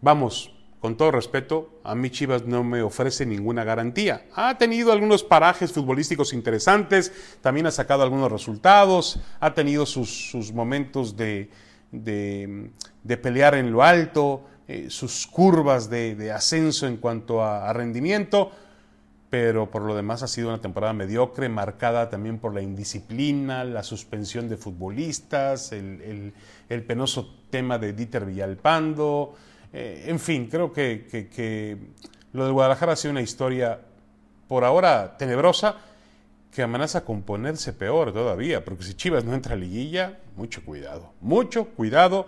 vamos, 0.00 0.54
con 0.82 0.96
todo 0.96 1.12
respeto, 1.12 1.80
a 1.84 1.94
mí 1.94 2.10
Chivas 2.10 2.44
no 2.44 2.64
me 2.64 2.82
ofrece 2.82 3.24
ninguna 3.24 3.62
garantía. 3.62 4.26
Ha 4.34 4.58
tenido 4.58 4.92
algunos 4.92 5.22
parajes 5.22 5.72
futbolísticos 5.72 6.34
interesantes, 6.34 7.38
también 7.40 7.66
ha 7.66 7.70
sacado 7.70 8.02
algunos 8.02 8.30
resultados, 8.30 9.20
ha 9.38 9.54
tenido 9.54 9.86
sus, 9.86 10.52
momentos 10.52 11.16
de, 11.16 11.48
pelear 13.22 13.54
en 13.54 13.70
lo 13.70 13.84
alto, 13.84 14.44
eh, 14.66 14.86
sus 14.90 15.26
curvas 15.28 15.88
de, 15.88 16.32
ascenso 16.32 16.88
en 16.88 16.96
cuanto 16.96 17.44
a 17.44 17.72
rendimiento 17.72 18.50
pero 19.32 19.70
por 19.70 19.80
lo 19.80 19.96
demás 19.96 20.22
ha 20.22 20.28
sido 20.28 20.48
una 20.50 20.60
temporada 20.60 20.92
mediocre, 20.92 21.48
marcada 21.48 22.10
también 22.10 22.38
por 22.38 22.52
la 22.52 22.60
indisciplina, 22.60 23.64
la 23.64 23.82
suspensión 23.82 24.46
de 24.46 24.58
futbolistas, 24.58 25.72
el, 25.72 26.34
penoso 26.86 27.34
tema 27.48 27.78
de 27.78 27.94
Dieter 27.94 28.26
Villalpando, 28.26 29.34
eh, 29.72 30.04
en 30.06 30.18
fin, 30.18 30.48
creo 30.48 30.72
que, 30.72 31.78
lo 32.32 32.46
de 32.46 32.52
Guadalajara 32.52 32.92
ha 32.92 32.96
sido 32.96 33.12
una 33.12 33.22
historia 33.22 33.80
por 34.48 34.64
ahora 34.64 35.16
tenebrosa 35.16 35.76
que 36.50 36.62
amenaza 36.62 37.04
con 37.04 37.22
ponerse 37.22 37.72
peor 37.72 38.12
todavía, 38.12 38.64
porque 38.64 38.84
si 38.84 38.94
Chivas 38.94 39.24
no 39.24 39.34
entra 39.34 39.54
a 39.54 39.56
liguilla, 39.56 40.18
mucho 40.36 40.62
cuidado, 40.64 41.14
mucho 41.20 41.66
cuidado 41.68 42.26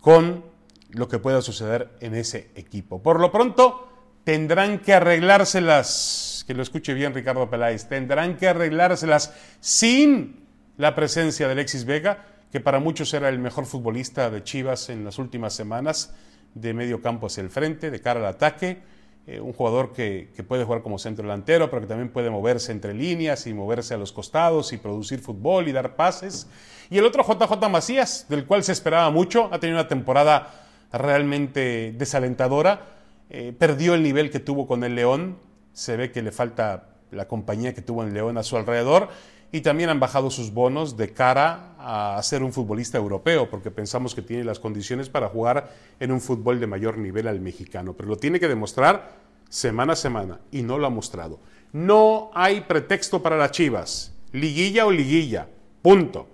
con 0.00 0.44
lo 0.90 1.08
que 1.08 1.18
pueda 1.18 1.42
suceder 1.42 1.90
en 2.00 2.14
ese 2.14 2.50
equipo. 2.54 3.02
Por 3.02 3.18
lo 3.18 3.32
pronto, 3.32 3.88
tendrán 4.22 4.78
que 4.78 4.94
arreglárselas, 4.94 6.44
que 6.46 6.54
lo 6.54 6.62
escuche 6.62 6.94
bien 6.94 7.14
Ricardo 7.14 7.50
Peláez, 7.50 7.88
tendrán 7.88 8.36
que 8.36 8.48
arreglárselas 8.48 9.34
sin 9.58 10.46
la 10.76 10.94
presencia 10.94 11.46
de 11.46 11.52
Alexis 11.52 11.84
Vega, 11.84 12.26
que 12.52 12.60
para 12.60 12.78
muchos 12.78 13.12
era 13.14 13.28
el 13.28 13.40
mejor 13.40 13.66
futbolista 13.66 14.30
de 14.30 14.44
Chivas 14.44 14.88
en 14.88 15.04
las 15.04 15.18
últimas 15.18 15.54
semanas, 15.54 16.14
de 16.54 16.74
medio 16.74 17.02
campo 17.02 17.26
hacia 17.26 17.42
el 17.42 17.50
frente, 17.50 17.90
de 17.90 18.00
cara 18.00 18.20
al 18.20 18.26
ataque, 18.26 18.78
eh, 19.26 19.40
un 19.40 19.52
jugador 19.52 19.92
que, 19.92 20.30
que, 20.36 20.42
puede 20.42 20.64
jugar 20.64 20.82
como 20.82 20.98
centro 20.98 21.22
delantero, 21.22 21.70
pero 21.70 21.82
que 21.82 21.88
también 21.88 22.10
puede 22.10 22.30
moverse 22.30 22.72
entre 22.72 22.92
líneas 22.92 23.46
y 23.46 23.54
moverse 23.54 23.94
a 23.94 23.96
los 23.96 24.12
costados 24.12 24.72
y 24.72 24.76
producir 24.76 25.20
fútbol 25.20 25.66
y 25.66 25.72
dar 25.72 25.96
pases. 25.96 26.46
Y 26.90 26.98
el 26.98 27.04
otro 27.06 27.24
JJ 27.24 27.68
Macías, 27.70 28.26
del 28.28 28.44
cual 28.44 28.62
se 28.62 28.72
esperaba 28.72 29.10
mucho, 29.10 29.48
ha 29.52 29.58
tenido 29.58 29.78
una 29.78 29.88
temporada 29.88 30.50
realmente 30.92 31.94
desalentadora, 31.96 32.82
eh, 33.30 33.54
perdió 33.58 33.94
el 33.94 34.02
nivel 34.02 34.30
que 34.30 34.40
tuvo 34.40 34.66
con 34.66 34.84
el 34.84 34.94
León, 34.94 35.38
se 35.72 35.96
ve 35.96 36.12
que 36.12 36.22
le 36.22 36.30
falta 36.30 36.90
la 37.10 37.26
compañía 37.26 37.74
que 37.74 37.82
tuvo 37.82 38.02
en 38.02 38.12
León 38.12 38.38
a 38.38 38.42
su 38.42 38.56
alrededor 38.56 39.08
y 39.54 39.60
también 39.60 39.88
han 39.88 40.00
bajado 40.00 40.32
sus 40.32 40.52
bonos 40.52 40.96
de 40.96 41.12
cara 41.12 41.76
a 41.78 42.20
ser 42.24 42.42
un 42.42 42.52
futbolista 42.52 42.98
europeo, 42.98 43.48
porque 43.48 43.70
pensamos 43.70 44.12
que 44.12 44.20
tiene 44.20 44.42
las 44.42 44.58
condiciones 44.58 45.08
para 45.08 45.28
jugar 45.28 45.70
en 46.00 46.10
un 46.10 46.20
fútbol 46.20 46.58
de 46.58 46.66
mayor 46.66 46.98
nivel 46.98 47.28
al 47.28 47.40
mexicano, 47.40 47.92
pero 47.92 48.08
lo 48.08 48.16
tiene 48.16 48.40
que 48.40 48.48
demostrar 48.48 49.12
semana 49.48 49.92
a 49.92 49.96
semana 49.96 50.40
y 50.50 50.62
no 50.62 50.76
lo 50.76 50.88
ha 50.88 50.90
mostrado. 50.90 51.38
No 51.72 52.32
hay 52.34 52.62
pretexto 52.62 53.22
para 53.22 53.36
las 53.36 53.52
Chivas, 53.52 54.12
liguilla 54.32 54.86
o 54.86 54.90
liguilla, 54.90 55.46
punto. 55.82 56.26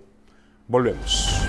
Volvemos. 0.67 1.43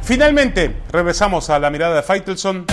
Finalmente, 0.00 0.80
regresamos 0.90 1.50
a 1.50 1.58
la 1.58 1.68
mirada 1.68 1.96
de 1.96 2.02
Faitelson. 2.02 2.64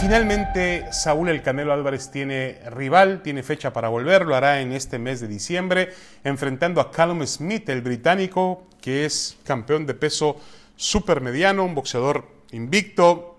Finalmente, 0.00 0.86
Saúl 0.92 1.28
El 1.28 1.42
Canelo 1.42 1.72
Álvarez 1.72 2.10
tiene 2.10 2.60
rival, 2.70 3.22
tiene 3.22 3.42
fecha 3.42 3.72
para 3.72 3.88
volver, 3.88 4.26
lo 4.26 4.36
hará 4.36 4.60
en 4.60 4.72
este 4.72 4.98
mes 4.98 5.20
de 5.20 5.28
diciembre, 5.28 5.90
enfrentando 6.22 6.80
a 6.80 6.90
Callum 6.90 7.26
Smith, 7.26 7.68
el 7.68 7.82
británico, 7.82 8.66
que 8.80 9.04
es 9.04 9.36
campeón 9.44 9.86
de 9.86 9.94
peso 9.94 10.36
supermediano, 10.76 11.64
un 11.64 11.74
boxeador 11.74 12.28
invicto, 12.52 13.38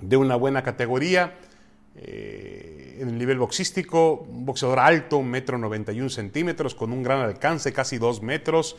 de 0.00 0.16
una 0.16 0.36
buena 0.36 0.62
categoría. 0.62 1.34
Eh, 1.94 2.98
en 3.00 3.08
el 3.08 3.18
nivel 3.18 3.38
boxístico, 3.38 4.26
un 4.28 4.46
boxeador 4.46 4.78
alto, 4.78 5.18
un 5.18 5.28
metro 5.28 5.58
91 5.58 6.10
centímetros, 6.10 6.74
con 6.74 6.92
un 6.92 7.02
gran 7.02 7.20
alcance, 7.20 7.72
casi 7.72 7.98
dos 7.98 8.22
metros. 8.22 8.76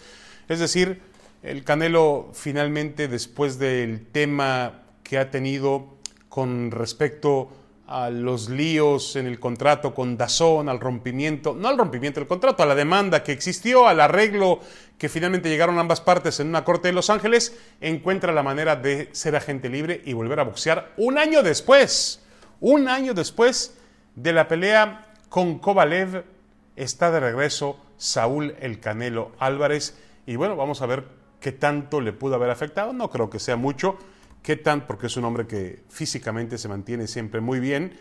Es 0.49 0.59
decir, 0.59 1.01
el 1.43 1.63
Canelo 1.63 2.29
finalmente, 2.33 3.07
después 3.07 3.59
del 3.59 4.05
tema 4.07 4.83
que 5.03 5.17
ha 5.17 5.31
tenido 5.31 5.96
con 6.37 6.69
respecto 6.69 7.49
a 7.87 8.11
los 8.11 8.47
líos 8.47 9.15
en 9.15 9.25
el 9.25 9.39
contrato 9.39 9.95
con 9.95 10.17
Dazón, 10.17 10.69
al 10.69 10.79
rompimiento, 10.79 11.55
no 11.55 11.67
al 11.67 11.79
rompimiento 11.79 12.19
del 12.19 12.27
contrato, 12.27 12.61
a 12.61 12.67
la 12.67 12.75
demanda 12.75 13.23
que 13.23 13.31
existió, 13.31 13.87
al 13.87 13.99
arreglo 13.99 14.59
que 14.99 15.09
finalmente 15.09 15.49
llegaron 15.49 15.79
ambas 15.79 15.99
partes 15.99 16.39
en 16.39 16.49
una 16.49 16.63
corte 16.63 16.89
de 16.89 16.93
Los 16.93 17.09
Ángeles, 17.09 17.57
encuentra 17.81 18.31
la 18.33 18.43
manera 18.43 18.75
de 18.75 19.09
ser 19.13 19.35
agente 19.35 19.67
libre 19.67 20.03
y 20.05 20.13
volver 20.13 20.39
a 20.39 20.43
boxear 20.43 20.93
un 20.97 21.17
año 21.17 21.41
después, 21.41 22.21
un 22.59 22.87
año 22.87 23.15
después 23.15 23.75
de 24.13 24.31
la 24.31 24.47
pelea 24.47 25.07
con 25.29 25.57
Kovalev, 25.57 26.23
está 26.75 27.09
de 27.09 27.19
regreso 27.19 27.79
Saúl 27.97 28.53
El 28.59 28.79
Canelo 28.79 29.31
Álvarez. 29.39 29.97
Y 30.27 30.35
bueno, 30.35 30.55
vamos 30.55 30.83
a 30.83 30.85
ver 30.85 31.17
¿Qué 31.39 31.51
tanto 31.51 32.01
le 32.01 32.13
pudo 32.13 32.35
haber 32.35 32.49
afectado? 32.49 32.93
No 32.93 33.09
creo 33.09 33.29
que 33.29 33.39
sea 33.39 33.55
mucho. 33.55 33.97
¿Qué 34.41 34.55
tan? 34.55 34.87
Porque 34.87 35.07
es 35.07 35.17
un 35.17 35.25
hombre 35.25 35.47
que 35.47 35.83
físicamente 35.89 36.57
se 36.57 36.67
mantiene 36.67 37.07
siempre 37.07 37.41
muy 37.41 37.59
bien, 37.59 37.93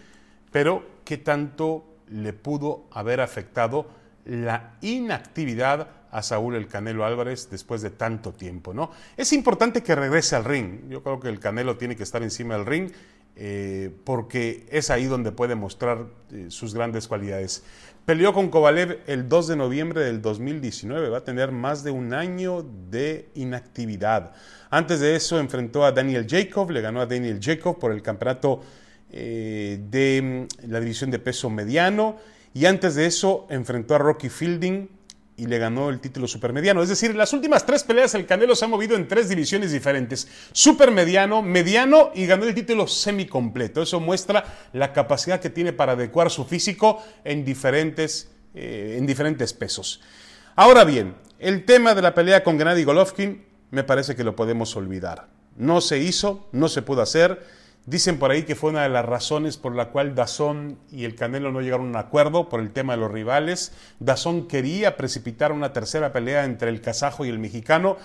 pero 0.52 0.84
¿qué 1.04 1.16
tanto 1.16 1.84
le 2.08 2.32
pudo 2.32 2.86
haber 2.92 3.20
afectado 3.20 3.88
la 4.24 4.74
inactividad 4.80 5.88
a 6.10 6.22
Saúl 6.22 6.54
el 6.54 6.66
Canelo 6.66 7.04
Álvarez 7.04 7.50
después 7.50 7.82
de 7.82 7.90
tanto 7.90 8.32
tiempo, 8.32 8.72
¿no? 8.72 8.90
Es 9.16 9.32
importante 9.32 9.82
que 9.82 9.94
regrese 9.94 10.36
al 10.36 10.44
ring. 10.44 10.88
Yo 10.88 11.02
creo 11.02 11.20
que 11.20 11.28
el 11.28 11.40
Canelo 11.40 11.76
tiene 11.76 11.96
que 11.96 12.04
estar 12.04 12.22
encima 12.22 12.54
del 12.56 12.66
ring 12.66 12.90
eh, 13.36 13.90
porque 14.04 14.66
es 14.70 14.88
ahí 14.88 15.04
donde 15.04 15.30
puede 15.30 15.54
mostrar 15.54 16.06
eh, 16.32 16.46
sus 16.48 16.74
grandes 16.74 17.06
cualidades. 17.06 17.62
Peleó 18.06 18.32
con 18.32 18.48
Kovalev 18.48 19.00
el 19.06 19.28
2 19.28 19.48
de 19.48 19.56
noviembre 19.56 20.00
del 20.00 20.22
2019, 20.22 21.10
va 21.10 21.18
a 21.18 21.24
tener 21.24 21.52
más 21.52 21.84
de 21.84 21.90
un 21.90 22.14
año 22.14 22.64
de 22.90 23.28
inactividad. 23.34 24.32
Antes 24.70 25.00
de 25.00 25.16
eso 25.16 25.38
enfrentó 25.38 25.84
a 25.84 25.92
Daniel 25.92 26.26
Jacob, 26.28 26.70
le 26.70 26.80
ganó 26.80 27.00
a 27.00 27.06
Daniel 27.06 27.38
Jacob 27.42 27.78
por 27.78 27.92
el 27.92 28.02
campeonato 28.02 28.62
eh, 29.10 29.80
de 29.90 30.46
mm, 30.62 30.70
la 30.70 30.80
división 30.80 31.10
de 31.10 31.18
peso 31.18 31.50
mediano 31.50 32.16
y 32.54 32.64
antes 32.64 32.94
de 32.94 33.06
eso 33.06 33.46
enfrentó 33.50 33.94
a 33.94 33.98
Rocky 33.98 34.28
Fielding 34.30 34.88
y 35.36 35.46
le 35.46 35.58
ganó 35.58 35.90
el 35.90 36.00
título 36.00 36.26
supermediano. 36.26 36.82
Es 36.82 36.88
decir, 36.88 37.14
las 37.14 37.32
últimas 37.32 37.66
tres 37.66 37.84
peleas 37.84 38.14
el 38.14 38.26
Canelo 38.26 38.56
se 38.56 38.64
ha 38.64 38.68
movido 38.68 38.96
en 38.96 39.06
tres 39.06 39.28
divisiones 39.28 39.70
diferentes. 39.70 40.28
Supermediano, 40.52 41.42
mediano 41.42 42.10
y 42.14 42.26
ganó 42.26 42.44
el 42.44 42.54
título 42.54 42.86
semicompleto. 42.86 43.82
Eso 43.82 44.00
muestra 44.00 44.44
la 44.72 44.92
capacidad 44.92 45.40
que 45.40 45.50
tiene 45.50 45.72
para 45.74 45.92
adecuar 45.92 46.30
su 46.30 46.44
físico 46.44 47.02
en 47.24 47.44
diferentes, 47.44 48.30
eh, 48.54 48.96
en 48.98 49.06
diferentes 49.06 49.52
pesos. 49.52 50.00
Ahora 50.54 50.84
bien, 50.84 51.16
el 51.38 51.66
tema 51.66 51.94
de 51.94 52.02
la 52.02 52.14
pelea 52.14 52.42
con 52.42 52.56
Gennady 52.56 52.84
Golovkin 52.84 53.44
me 53.70 53.84
parece 53.84 54.16
que 54.16 54.24
lo 54.24 54.34
podemos 54.34 54.74
olvidar. 54.74 55.28
No 55.56 55.82
se 55.82 55.98
hizo, 55.98 56.48
no 56.52 56.68
se 56.68 56.80
pudo 56.80 57.02
hacer 57.02 57.42
Dicen 57.86 58.18
por 58.18 58.32
ahí 58.32 58.42
que 58.42 58.56
fue 58.56 58.70
una 58.70 58.82
de 58.82 58.88
las 58.88 59.06
razones 59.06 59.56
por 59.56 59.76
la 59.76 59.90
cual 59.90 60.16
Dazón 60.16 60.76
y 60.90 61.04
el 61.04 61.14
Canelo 61.14 61.52
no 61.52 61.60
llegaron 61.60 61.86
a 61.86 61.90
un 61.90 61.96
acuerdo 61.96 62.48
por 62.48 62.58
el 62.58 62.72
tema 62.72 62.94
de 62.94 63.00
los 63.00 63.12
rivales. 63.12 63.72
Dazón 64.00 64.48
quería 64.48 64.96
precipitar 64.96 65.52
una 65.52 65.72
tercera 65.72 66.12
pelea 66.12 66.44
entre 66.44 66.70
el 66.70 66.80
kazajo 66.80 67.24
y 67.24 67.28
el 67.28 67.38
mexicano. 67.38 67.96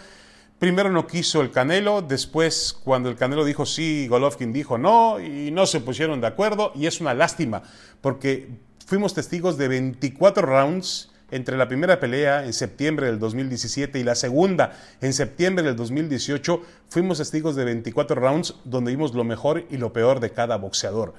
Primero 0.59 0.91
no 0.91 1.07
quiso 1.07 1.41
el 1.41 1.50
Canelo, 1.50 2.03
después 2.03 2.73
cuando 2.83 3.09
el 3.09 3.15
Canelo 3.15 3.43
dijo 3.43 3.65
sí, 3.65 4.07
Golovkin 4.07 4.53
dijo 4.53 4.77
no 4.77 5.19
y 5.19 5.50
no 5.50 5.65
se 5.65 5.79
pusieron 5.79 6.21
de 6.21 6.27
acuerdo 6.27 6.71
y 6.75 6.85
es 6.85 7.01
una 7.01 7.15
lástima 7.15 7.63
porque 8.01 8.50
fuimos 8.85 9.15
testigos 9.15 9.57
de 9.57 9.67
24 9.67 10.45
rounds 10.45 11.11
entre 11.31 11.57
la 11.57 11.67
primera 11.67 12.00
pelea 12.00 12.45
en 12.45 12.53
septiembre 12.53 13.07
del 13.07 13.19
2017 13.19 13.97
y 14.00 14.03
la 14.03 14.15
segunda 14.15 14.77
en 15.01 15.13
septiembre 15.13 15.63
del 15.63 15.75
2018, 15.75 16.61
fuimos 16.89 17.17
testigos 17.17 17.55
de 17.55 17.65
24 17.65 18.15
rounds 18.15 18.55
donde 18.65 18.91
vimos 18.91 19.13
lo 19.13 19.23
mejor 19.23 19.65
y 19.69 19.77
lo 19.77 19.91
peor 19.93 20.19
de 20.19 20.31
cada 20.31 20.57
boxeador. 20.57 21.13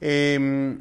Em, 0.00 0.80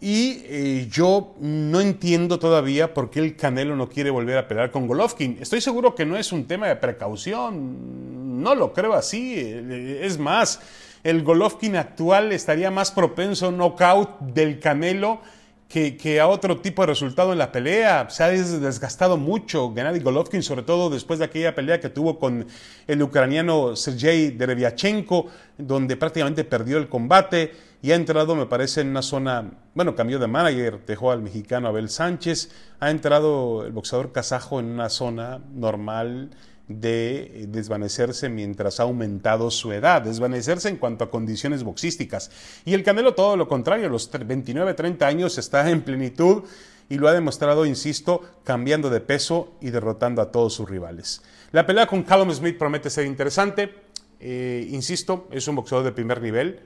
y 0.00 0.42
eh, 0.44 0.88
yo 0.90 1.34
no 1.40 1.80
entiendo 1.80 2.38
todavía 2.38 2.92
por 2.92 3.10
qué 3.10 3.20
el 3.20 3.34
Canelo 3.34 3.76
no 3.76 3.88
quiere 3.88 4.10
volver 4.10 4.36
a 4.38 4.46
pelear 4.46 4.70
con 4.70 4.86
Golovkin. 4.86 5.38
Estoy 5.40 5.60
seguro 5.60 5.94
que 5.94 6.04
no 6.04 6.16
es 6.16 6.32
un 6.32 6.46
tema 6.46 6.68
de 6.68 6.76
precaución, 6.76 8.42
no 8.42 8.54
lo 8.54 8.72
creo 8.72 8.92
así. 8.92 9.34
Es 9.38 10.18
más, 10.18 10.60
el 11.02 11.22
Golovkin 11.22 11.76
actual 11.76 12.32
estaría 12.32 12.70
más 12.70 12.90
propenso 12.90 13.48
a 13.48 13.52
knockout 13.52 14.20
del 14.20 14.60
Canelo 14.60 15.20
que, 15.68 16.20
a 16.20 16.28
otro 16.28 16.58
tipo 16.60 16.82
de 16.82 16.86
resultado 16.86 17.32
en 17.32 17.38
la 17.38 17.52
pelea. 17.52 18.08
Se 18.08 18.22
ha 18.22 18.28
desgastado 18.28 19.16
mucho 19.16 19.72
Gennady 19.74 20.00
Golovkin, 20.00 20.42
sobre 20.42 20.62
todo 20.62 20.90
después 20.90 21.18
de 21.18 21.24
aquella 21.24 21.54
pelea 21.54 21.80
que 21.80 21.88
tuvo 21.88 22.18
con 22.18 22.46
el 22.86 23.02
ucraniano 23.02 23.74
Sergei 23.76 24.30
Derevyachenko, 24.30 25.26
donde 25.58 25.96
prácticamente 25.96 26.44
perdió 26.44 26.78
el 26.78 26.88
combate 26.88 27.52
y 27.82 27.92
ha 27.92 27.94
entrado, 27.94 28.34
me 28.34 28.46
parece, 28.46 28.80
en 28.80 28.88
una 28.88 29.02
zona, 29.02 29.50
bueno, 29.74 29.94
cambió 29.94 30.18
de 30.18 30.26
manager, 30.26 30.84
dejó 30.86 31.12
al 31.12 31.22
mexicano 31.22 31.68
Abel 31.68 31.88
Sánchez, 31.88 32.50
ha 32.80 32.90
entrado 32.90 33.66
el 33.66 33.72
boxeador 33.72 34.12
kazajo 34.12 34.60
en 34.60 34.66
una 34.66 34.88
zona 34.88 35.40
normal 35.52 36.30
de 36.68 37.46
desvanecerse 37.48 38.28
mientras 38.28 38.80
ha 38.80 38.84
aumentado 38.84 39.50
su 39.50 39.72
edad, 39.72 40.02
desvanecerse 40.02 40.68
en 40.68 40.76
cuanto 40.76 41.04
a 41.04 41.10
condiciones 41.10 41.62
boxísticas. 41.62 42.30
Y 42.64 42.74
el 42.74 42.82
Canelo 42.82 43.14
todo 43.14 43.36
lo 43.36 43.46
contrario, 43.46 43.86
a 43.86 43.90
los 43.90 44.10
29, 44.10 44.74
30 44.74 45.06
años 45.06 45.38
está 45.38 45.68
en 45.70 45.82
plenitud 45.82 46.44
y 46.88 46.98
lo 46.98 47.08
ha 47.08 47.12
demostrado, 47.12 47.66
insisto, 47.66 48.22
cambiando 48.44 48.90
de 48.90 49.00
peso 49.00 49.54
y 49.60 49.70
derrotando 49.70 50.22
a 50.22 50.30
todos 50.30 50.54
sus 50.54 50.68
rivales. 50.68 51.22
La 51.52 51.66
pelea 51.66 51.86
con 51.86 52.02
Callum 52.02 52.32
Smith 52.32 52.58
promete 52.58 52.90
ser 52.90 53.06
interesante, 53.06 53.74
eh, 54.20 54.66
insisto, 54.70 55.28
es 55.30 55.46
un 55.48 55.56
boxeador 55.56 55.84
de 55.84 55.92
primer 55.92 56.20
nivel. 56.20 56.60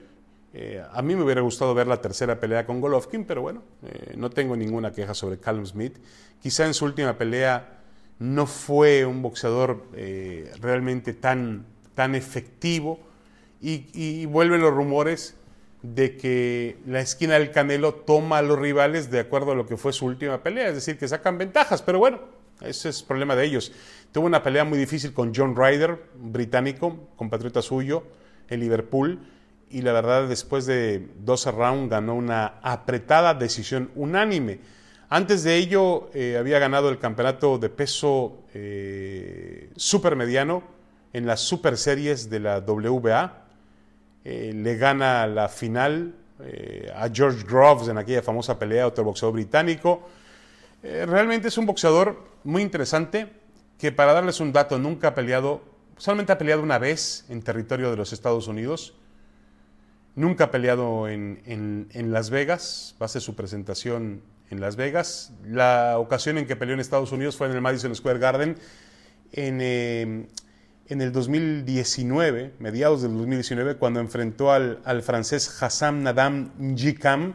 Eh, 0.53 0.83
a 0.93 1.03
mí 1.03 1.15
me 1.15 1.23
hubiera 1.23 1.41
gustado 1.43 1.75
ver 1.75 1.87
la 1.87 2.01
tercera 2.01 2.41
pelea 2.41 2.67
con 2.67 2.81
Golovkin, 2.81 3.25
pero 3.25 3.43
bueno, 3.43 3.63
eh, 3.85 4.15
no 4.17 4.31
tengo 4.31 4.57
ninguna 4.57 4.93
queja 4.93 5.15
sobre 5.15 5.39
Callum 5.39 5.67
Smith. 5.67 5.97
Quizá 6.43 6.67
en 6.67 6.75
su 6.75 6.85
última 6.85 7.17
pelea 7.17 7.80
no 8.21 8.47
fue 8.47 9.07
un 9.07 9.23
boxeador 9.23 9.83
eh, 9.95 10.53
realmente 10.61 11.15
tan, 11.15 11.65
tan 11.95 12.15
efectivo 12.15 13.01
y, 13.63 14.25
vuelven 14.27 14.61
los 14.61 14.73
rumores 14.73 15.35
de 15.83 16.17
que 16.17 16.79
la 16.87 17.01
esquina 17.01 17.35
del 17.35 17.51
Canelo 17.51 17.95
toma 17.95 18.39
a 18.39 18.43
los 18.43 18.59
rivales 18.59 19.11
de 19.11 19.21
acuerdo 19.21 19.53
a 19.53 19.55
lo 19.55 19.67
que 19.67 19.77
fue 19.77 19.93
su 19.93 20.07
última 20.07 20.43
pelea, 20.43 20.69
es 20.69 20.75
decir, 20.75 20.99
que 20.99 21.09
sacan 21.09 21.39
ventajas, 21.39 21.83
pero 21.83 21.99
bueno, 21.99 22.21
ese 22.61 22.91
es 22.91 23.01
el 23.01 23.07
problema 23.07 23.35
de 23.35 23.47
ellos. 23.47 23.73
Tuvo 24.13 24.27
una 24.27 24.43
pelea 24.43 24.65
muy 24.65 24.79
difícil 24.79 25.15
con 25.15 25.35
John 25.35 25.57
Ryder, 25.57 25.99
británico, 26.17 27.09
compatriota 27.17 27.63
suyo, 27.63 28.05
en 28.49 28.61
Liverpool, 28.61 29.19
y 29.71 29.83
la 29.83 29.93
verdad 29.93 30.29
después 30.29 30.67
de 30.67 31.07
12 31.21 31.53
rounds 31.53 31.91
ganó 31.91 32.15
una 32.15 32.59
apretada 32.63 33.33
decisión 33.33 33.91
unánime. 33.95 34.61
Antes 35.13 35.43
de 35.43 35.57
ello 35.57 36.09
eh, 36.15 36.37
había 36.39 36.61
ganado 36.61 36.89
el 36.89 37.01
campeonato 37.01 37.59
de 37.59 37.69
peso 37.69 38.45
eh, 38.55 39.69
supermediano 39.75 40.63
en 41.13 41.27
las 41.27 41.41
super 41.41 41.77
series 41.77 42.31
de 42.31 42.39
la 42.39 42.61
WBA. 42.61 43.43
Eh, 44.25 44.53
le 44.55 44.77
gana 44.77 45.27
la 45.27 45.49
final 45.49 46.15
a 46.95 47.11
George 47.13 47.45
Groves 47.45 47.89
en 47.89 47.99
aquella 47.99 48.23
famosa 48.23 48.59
pelea, 48.59 48.87
otro 48.87 49.05
boxeador 49.05 49.35
británico. 49.35 50.09
realmente 50.83 51.49
es 51.49 51.59
un 51.59 51.67
boxeador 51.67 52.25
muy 52.45 52.63
interesante 52.63 53.31
que 53.77 53.93
para 53.93 54.15
darles 54.15 54.41
un 54.41 54.51
dato 54.51 54.79
nunca 54.79 55.09
ha 55.09 55.15
peleado, 55.15 55.61
solamente 55.99 56.33
ha 56.33 56.39
peleado 56.39 56.63
una 56.63 56.79
vez 56.79 57.27
en 57.29 57.43
territorio 57.43 57.91
de 57.91 57.99
los 57.99 58.15
Estados 58.15 58.49
Unidos. 58.49 58.95
Nunca 60.15 60.45
ha 60.45 60.51
peleado 60.51 61.09
en, 61.09 61.43
en 61.45 62.11
Las 62.11 62.31
Vegas, 62.31 62.97
va 62.99 63.05
a 63.05 63.09
ser 63.11 63.21
su 63.21 63.35
presentación 63.35 64.23
en 64.51 64.61
Las 64.61 64.77
Vegas. 64.77 65.33
La 65.45 65.99
ocasión 65.99 66.39
en 66.39 66.47
que 66.47 66.57
peleó 66.57 66.75
en 66.75 66.81
Estados 66.81 67.13
Unidos 67.13 67.37
fue 67.37 67.47
en 67.47 67.55
el 67.55 67.61
Madison 67.61 67.95
Square 67.95 68.19
Garden 68.19 68.57
en, 69.33 69.59
eh, 69.61 70.27
en 70.89 71.01
el 71.01 71.13
2019, 71.13 72.55
mediados 72.59 73.03
del 73.03 73.17
2019, 73.17 73.77
cuando 73.77 74.01
enfrentó 74.01 74.53
al, 74.53 74.81
al 74.85 75.03
francés 75.03 75.63
Hassam 75.63 76.03
Nadam 76.03 76.51
Njikam 76.59 77.35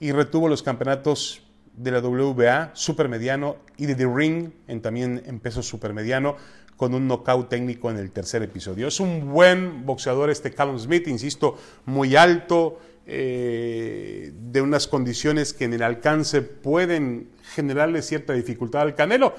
y 0.00 0.12
retuvo 0.12 0.48
los 0.48 0.62
campeonatos 0.62 1.42
de 1.76 1.90
la 1.90 2.00
WBA 2.00 2.70
supermediano 2.74 3.56
y 3.76 3.86
de 3.86 3.94
The 3.94 4.06
Ring 4.06 4.50
en, 4.68 4.82
también 4.82 5.22
en 5.26 5.40
peso 5.40 5.62
supermediano 5.62 6.36
con 6.76 6.94
un 6.94 7.06
knockout 7.06 7.48
técnico 7.48 7.90
en 7.90 7.96
el 7.96 8.10
tercer 8.10 8.42
episodio. 8.42 8.88
Es 8.88 8.98
un 8.98 9.30
buen 9.30 9.86
boxeador 9.86 10.30
este 10.30 10.50
Callum 10.50 10.78
Smith, 10.78 11.06
insisto, 11.06 11.56
muy 11.86 12.16
alto, 12.16 12.80
eh, 13.06 14.32
de 14.34 14.62
unas 14.62 14.86
condiciones 14.86 15.52
que 15.52 15.64
en 15.64 15.72
el 15.72 15.82
alcance 15.82 16.42
pueden 16.42 17.30
generarle 17.54 18.02
cierta 18.02 18.32
dificultad 18.32 18.82
al 18.82 18.94
Canelo. 18.94 19.34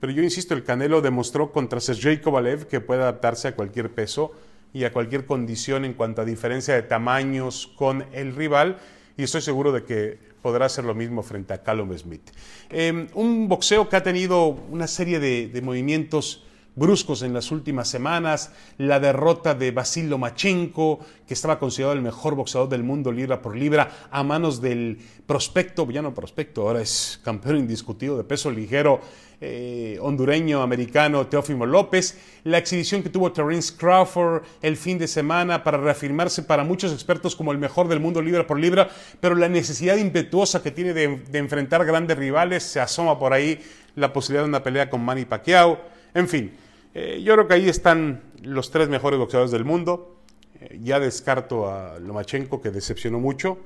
Pero 0.00 0.12
yo 0.12 0.22
insisto, 0.22 0.54
el 0.54 0.64
Canelo 0.64 1.00
demostró 1.00 1.52
contra 1.52 1.80
Sergey 1.80 2.20
Kovalev 2.20 2.66
que 2.66 2.80
puede 2.80 3.02
adaptarse 3.02 3.48
a 3.48 3.56
cualquier 3.56 3.90
peso 3.90 4.32
y 4.72 4.84
a 4.84 4.92
cualquier 4.92 5.26
condición 5.26 5.84
en 5.84 5.94
cuanto 5.94 6.22
a 6.22 6.24
diferencia 6.24 6.74
de 6.74 6.82
tamaños 6.82 7.72
con 7.76 8.04
el 8.12 8.34
rival. 8.34 8.78
Y 9.16 9.22
estoy 9.22 9.40
seguro 9.40 9.70
de 9.72 9.84
que 9.84 10.18
podrá 10.42 10.66
hacer 10.66 10.84
lo 10.84 10.94
mismo 10.94 11.22
frente 11.22 11.54
a 11.54 11.62
Callum 11.62 11.96
Smith. 11.96 12.30
Em, 12.68 13.06
un 13.14 13.48
boxeo 13.48 13.88
que 13.88 13.96
ha 13.96 14.02
tenido 14.02 14.48
una 14.48 14.88
serie 14.88 15.20
de 15.20 15.62
movimientos 15.62 16.44
bruscos 16.76 17.22
en 17.22 17.32
las 17.32 17.50
últimas 17.50 17.88
semanas, 17.88 18.52
la 18.78 18.98
derrota 19.00 19.54
de 19.54 19.70
Basil 19.70 20.10
Lomachenko, 20.10 21.00
que 21.26 21.34
estaba 21.34 21.58
considerado 21.58 21.94
el 21.94 22.02
mejor 22.02 22.34
boxeador 22.34 22.68
del 22.68 22.82
mundo 22.82 23.12
libra 23.12 23.40
por 23.40 23.56
libra, 23.56 24.08
a 24.10 24.22
manos 24.22 24.60
del 24.60 24.98
prospecto, 25.26 25.88
ya 25.90 26.02
no 26.02 26.14
prospecto, 26.14 26.62
ahora 26.62 26.82
es 26.82 27.20
campeón 27.22 27.58
indiscutido 27.58 28.16
de 28.16 28.24
peso 28.24 28.50
ligero 28.50 29.00
eh, 29.40 29.98
hondureño 30.00 30.62
americano 30.62 31.26
Teófimo 31.26 31.66
López, 31.66 32.18
la 32.44 32.58
exhibición 32.58 33.02
que 33.02 33.10
tuvo 33.10 33.32
Terence 33.32 33.74
Crawford 33.76 34.42
el 34.62 34.76
fin 34.76 34.98
de 34.98 35.06
semana 35.06 35.62
para 35.62 35.78
reafirmarse 35.78 36.42
para 36.42 36.64
muchos 36.64 36.92
expertos 36.92 37.36
como 37.36 37.52
el 37.52 37.58
mejor 37.58 37.88
del 37.88 38.00
mundo 38.00 38.22
libra 38.22 38.46
por 38.46 38.58
libra, 38.58 38.88
pero 39.20 39.34
la 39.34 39.48
necesidad 39.48 39.96
impetuosa 39.96 40.62
que 40.62 40.70
tiene 40.70 40.92
de, 40.92 41.18
de 41.18 41.38
enfrentar 41.38 41.84
grandes 41.84 42.16
rivales, 42.16 42.62
se 42.62 42.80
asoma 42.80 43.18
por 43.18 43.32
ahí 43.32 43.60
la 43.96 44.12
posibilidad 44.12 44.44
de 44.44 44.48
una 44.48 44.62
pelea 44.62 44.88
con 44.88 45.04
Manny 45.04 45.24
Pacquiao, 45.24 45.78
en 46.14 46.28
fin. 46.28 46.63
Eh, 46.94 47.22
yo 47.22 47.34
creo 47.34 47.48
que 47.48 47.54
ahí 47.54 47.68
están 47.68 48.22
los 48.42 48.70
tres 48.70 48.88
mejores 48.88 49.18
boxeadores 49.18 49.50
del 49.50 49.64
mundo. 49.64 50.20
Eh, 50.60 50.78
ya 50.82 51.00
descarto 51.00 51.68
a 51.68 51.98
Lomachenko, 51.98 52.62
que 52.62 52.70
decepcionó 52.70 53.18
mucho, 53.18 53.58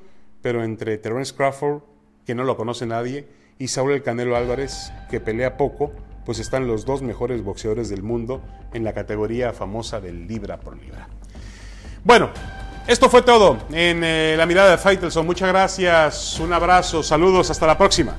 pero 0.43 0.65
entre 0.65 0.97
Terence 0.99 1.35
Crawford, 1.35 1.83
que 2.25 2.35
no 2.35 2.45
lo 2.45 2.57
conoce 2.57 2.87
nadie, 2.87 3.29
y 3.59 3.69
Saúl 3.69 3.93
El 3.93 4.03
Canelo 4.03 4.37
Álvarez, 4.37 4.93
que 5.11 5.21
pelea 5.21 5.57
poco, 5.57 5.93
pues 6.25 6.39
están 6.39 6.67
los 6.67 6.85
dos 6.85 7.03
mejores 7.03 7.43
boxeadores 7.43 7.89
del 7.89 8.03
mundo 8.03 8.43
en 8.73 8.85
la 8.85 8.93
categoría 8.93 9.53
famosa 9.53 10.01
del 10.01 10.27
libra 10.27 10.61
por 10.61 10.77
libra. 10.77 11.09
Bueno, 12.05 12.31
esto 12.87 13.11
fue 13.11 13.23
todo 13.23 13.59
en 13.71 14.03
eh, 14.05 14.35
la 14.37 14.47
mirada 14.47 14.71
de 14.71 14.79
Faitelson. 14.79 15.27
Muchas 15.27 15.49
gracias, 15.49 16.39
un 16.41 16.53
abrazo, 16.53 17.03
saludos, 17.03 17.51
hasta 17.51 17.67
la 17.67 17.77
próxima. 17.77 18.17